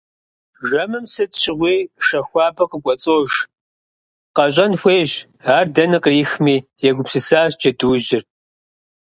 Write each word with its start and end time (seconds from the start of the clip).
Жэмым 0.67 1.05
сыт 1.13 1.31
щыгъуи 1.41 1.77
шэ 2.05 2.19
хуабэ 2.27 2.63
къыкӏуэцӏож… 2.69 3.31
Къэщӏэн 4.35 4.73
хуейщ 4.81 5.11
ар 5.57 5.65
дэнэ 5.75 5.97
кърихми- 6.03 6.55
егупсысащ 6.87 7.51
джэдуужьыр. 7.59 8.23